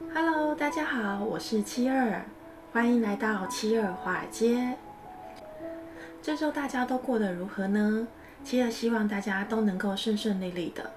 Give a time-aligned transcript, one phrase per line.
[0.00, 2.24] Hello，大家好，我是七二，
[2.72, 4.76] 欢迎来到七二华尔街。
[6.22, 8.06] 这周大家都过得如何呢？
[8.44, 10.92] 七二希望大家都能够顺顺利利的。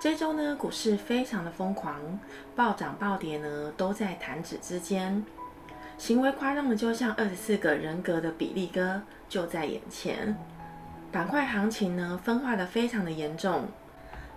[0.00, 2.18] 这周呢，股市非常的疯狂，
[2.56, 5.24] 暴涨暴跌呢都在弹指之间，
[5.96, 10.36] 行为夸张的就像二十四个人格的比利哥就在眼前。
[11.12, 13.68] 板块行情呢分化的非常的严重，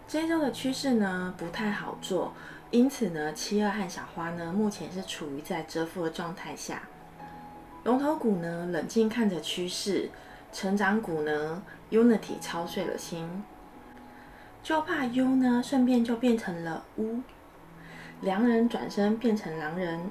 [0.08, 2.32] 这周的趋势呢不太好做，
[2.72, 6.82] 因此呢七二和小花呢目前是处于在蛰伏的状态下。
[7.84, 10.10] 龙头股呢冷静看着趋势，
[10.52, 13.44] 成长股呢 Unity 操碎了心，
[14.64, 17.22] 就怕 U 呢顺便就变成了乌，
[18.22, 20.10] 良人转身变成狼人。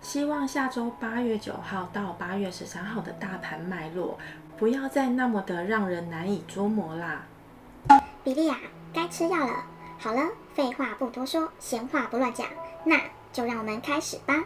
[0.00, 4.18] 希望下周八月九号到八月十三号的大盘脉络。
[4.58, 7.24] 不要再那么的让人难以捉摸啦！
[8.22, 8.56] 比利亚，
[8.92, 9.64] 该吃药了。
[10.02, 12.48] 好了，废话不多说，闲话不乱讲，
[12.84, 13.00] 那
[13.32, 14.42] 就让我们开始吧。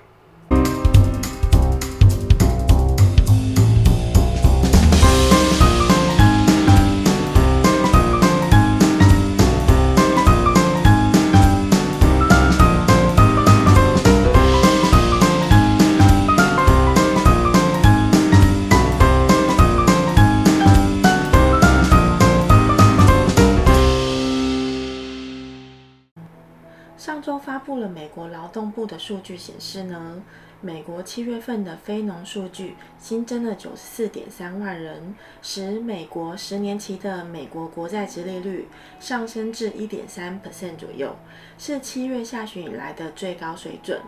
[28.99, 30.23] 数据显示呢，
[30.61, 41.15] 美国七月份的非农数据新增了九十四点三万人，使美国十年期的美国国债殖利率上升至一点三 percent 左右，
[41.59, 44.01] 是七月下旬以来的最高水准。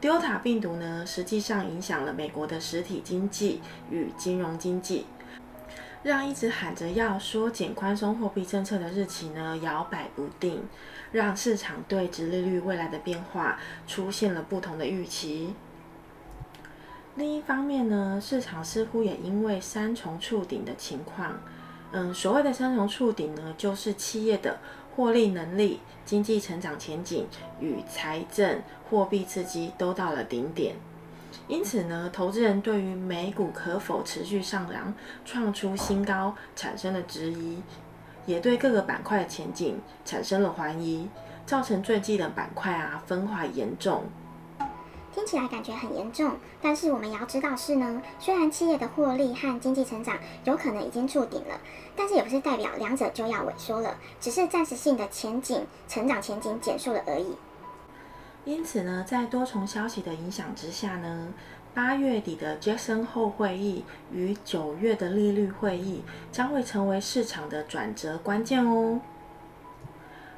[0.00, 5.06] Delta 病毒呢，实际上影响了美国的实体经济与金融经济，
[6.06, 10.62] 让一直喊着要缩减宽松货币政策的日期呢摇摆不定。
[11.12, 15.54] 让市场对殖利率未来的变化出现了不同的预期。
[17.14, 21.40] 另一方面呢，市场似乎也因为三重触顶的情况，
[21.92, 24.58] 嗯，所谓的三重触顶呢，就是企业的
[24.94, 27.26] 获利能力、经济成长前景
[27.60, 28.60] 与财政
[28.90, 30.76] 货币刺激都到了顶点。
[31.48, 34.92] 因此呢，投资人对于美股可否持续上扬、
[35.24, 37.62] 创出新高产生了质疑。
[38.26, 41.08] 也对各个板块的前景产生了怀疑，
[41.46, 44.02] 造成最近的板块啊分化严重。
[45.14, 51.58] 听起来感觉很严重，但是我们也要知道是呢，虽然企业的获利和经济成长有可能已经触顶了，
[51.94, 57.34] 但是也不是代表两者就要萎缩了，只是暂时性的前景成长前景减速了而已。
[58.46, 61.34] 因此呢，在多重消息的影响之下呢，
[61.74, 69.00] 八月底的杰克森后会议与九月的利率会议将会成为市场的转折关键哦。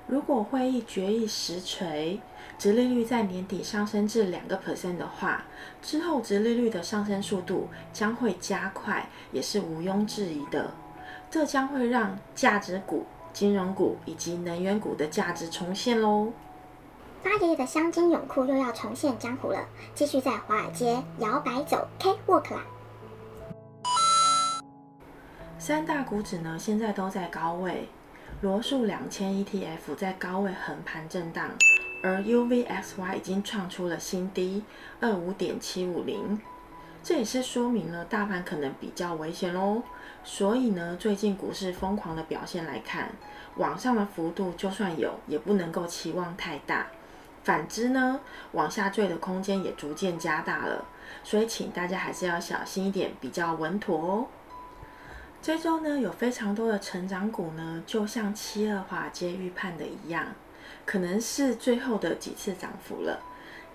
[0.07, 2.19] 如果会议决议实锤，
[2.59, 5.45] 殖利率在年底上升至两个 percent 的话，
[5.83, 10.73] 之后殖利率的上升速度将会加快，也是毋庸置疑的。
[11.31, 13.05] 这将会让价值股、
[13.35, 16.33] 金融股以及能源股的价值重现喽。
[17.23, 22.63] 八爷爷的香金泳裤又要重现江湖了，继续在华尔街摇摆走 K-walk 啦。
[25.59, 27.89] 三大股指呢，现在都在高位，
[28.41, 31.51] 罗素两千 ETF 在高位横盘震荡，
[32.03, 34.63] 而 UVXY 已经创出了新低
[35.01, 36.41] 二五点七五零，
[37.03, 39.83] 这也是说明了大盘可能比较危险喽。
[40.23, 43.11] 所以呢，最近股市疯狂的表现来看，
[43.57, 46.87] 往上的幅度就算有，也不能够期望太大。
[47.49, 48.21] 反之呢，
[48.53, 50.85] 往下坠的空间也逐渐加大了，
[51.25, 54.27] 所以请大家还是要小心一点，比较稳妥哦。
[55.41, 60.27] 这周呢，有非常多的成长股呢，就像七二华尔街预判的一样，
[60.85, 63.19] 可能是最后的几次涨幅了。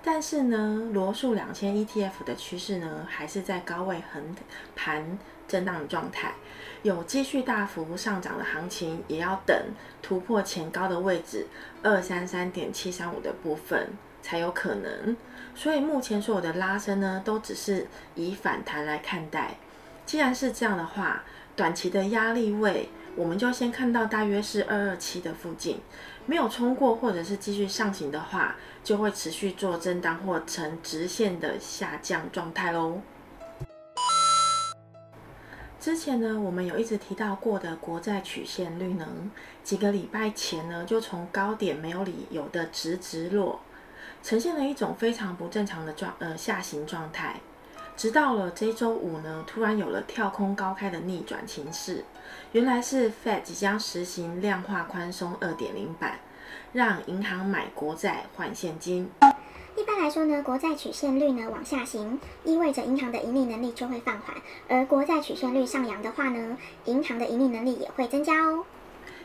[0.04, 4.36] 但是呢，罗素两千 ETF 的趋势呢，还是在高位横
[4.76, 5.18] 盘
[5.54, 6.34] 震荡的状态。
[6.82, 9.56] 有继续大幅上涨的行情，也要等
[10.02, 11.46] 突破前高的位置
[11.84, 13.90] 二三三点七三五的部分
[14.24, 15.16] 才有可能。
[15.54, 17.86] 所以目前所有的拉升呢，都只是
[18.16, 19.56] 以反弹来看待。
[20.08, 21.24] 既然是这样的话，
[21.56, 25.80] 短期的压力位，我们就先看到大约是二二七的附近，
[26.26, 33.00] 没有冲过或者是继续上行的话，就会持续做震荡或呈直线的下降状态喽。
[35.84, 39.06] 之前呢，我们有一直提到过的国债曲线率呢，
[39.66, 43.60] 几个礼拜前呢，就从高点没有理由的直直落，
[44.24, 47.36] 呈现了一种非常不正常的状呃下行状态。
[47.98, 52.06] 直到了这周五呢，突然有了跳空高开的逆转情势，
[52.54, 56.18] 原来是 Fed 即将实行量化宽松二点零版，
[56.72, 59.12] 让银行买国债换现金。
[59.76, 64.36] 一般来说呢，国债曲线率呢往下行，意味着银行的盈利能力就会放缓；
[64.68, 68.66] 而国债曲线率上扬的话呢，银行的盈利能力也会增加哦。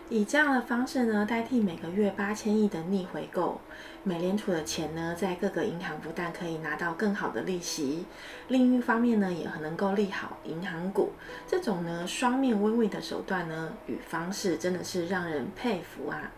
[0.08, 3.60] 以这样的方式呢，代替每个月八千亿的逆回购，
[4.04, 8.06] 美联储的钱呢，在各个银行不但可以拿到更好的利息，
[8.48, 11.12] 另一方面呢，也很能够利好银行股。
[11.46, 16.32] 这种呢，双面 win-win 的手段呢，与方式真的是让人佩服啊！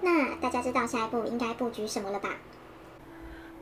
[0.00, 2.30] 那大家知道下一步应该布局什么了吧？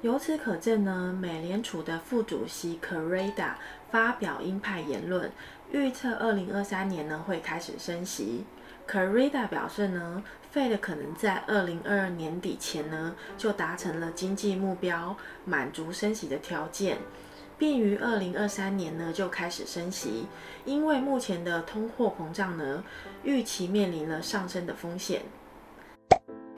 [0.03, 3.57] 由此可证呢，美联储的副主席 c a r e d a
[3.89, 5.31] 发表鹰派言论，
[5.71, 8.45] 预测二零二三年呢会开始升息。
[8.89, 16.99] c a r e d a 表示呢，Fed 可能在二零二二年底前呢就达成了经济目标，满足升息的条件，
[17.57, 20.27] 并于二零二三年呢就开始升息。
[20.65, 22.83] 因为目前的通货膨胀呢，
[23.23, 25.23] 预期面临了上升的风险。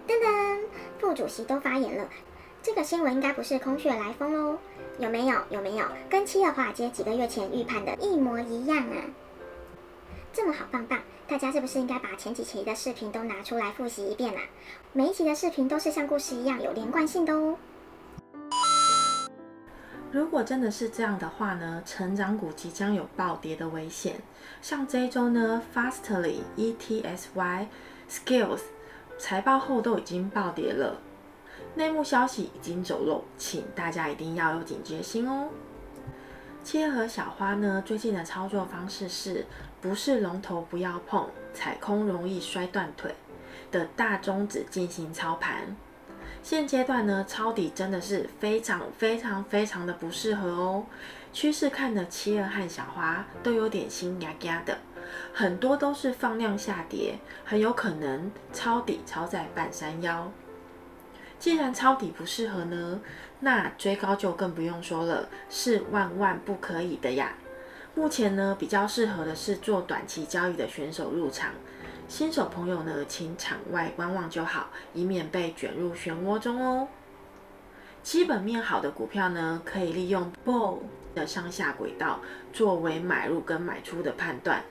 [0.09, 0.61] 噔噔，
[0.99, 2.09] 副主席都发言了。
[2.65, 4.57] 这个新闻应该不是空穴来风喽？
[4.99, 5.39] 有没有？
[5.51, 5.85] 有没有？
[6.09, 9.05] 跟七月华尔街几个月前预判的一模一样啊！
[10.33, 10.99] 这么好，棒棒！
[11.29, 14.41] 大家是不是应该把前几期的视频都拿出来复习一遍啊？
[14.95, 17.59] 每一期的视频都是像故事一样有连贯性的哦。
[20.11, 24.15] 如果真的是这样的话呢，成长股即将有暴跌的危险。
[24.63, 27.67] 像这一周呢，Fastly、ETSY、
[28.09, 28.61] Skills
[29.19, 30.99] 财报后都已经暴跌了。
[31.77, 35.49] 内幕消息已经走漏，请大家一定要有警觉心哦。
[36.63, 39.45] 切和小花呢，最近的操作方式是
[39.81, 43.15] 不是龙头不要碰，踩空容易摔断腿
[43.71, 45.77] 的大中指进行操盘。
[46.43, 50.87] 现阶段呢，抄底真的是非常非常非常的不适合哦。
[51.33, 54.79] 趋势看的七二和小花都有点心压压的，
[55.33, 60.31] 很多都是放量下跌，很有可能抄底抄在半山腰。
[61.45, 62.99] 既然抄底不适合呢，
[63.41, 67.35] 那追高就更不用说了，是万万不可以的呀。
[67.95, 71.51] 目前呢，比较适合的是做短期交易的选手入场，
[72.09, 76.89] 新手朋友呢，请场外观望就好，以免被卷入漩涡中哦。
[78.05, 80.83] 基本面好的股票呢，可以利用 b o l
[81.15, 82.21] 的上下轨道
[82.53, 84.63] 作为买入跟买出的判断，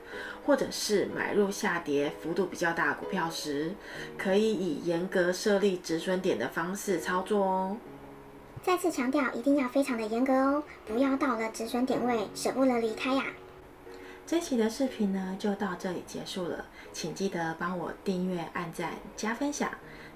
[0.46, 3.74] 或者是买入下跌幅度比较大的股票时，
[4.16, 7.76] 可以以严格设立止损点的方式操作哦。
[8.62, 13.24] 再次强调，一定要非常的严格哦，不要到了止损点位舍不得离开呀。
[14.26, 19.68] 这期的视频呢，就到这里结束了，请记得帮我订阅、按赞、加分享，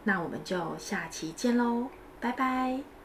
[0.05, 1.89] 那我们就下期见喽，
[2.21, 2.98] 拜拜。